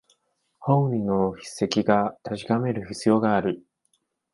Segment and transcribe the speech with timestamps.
[0.57, 3.63] 本人の筆跡か確かめる必要がある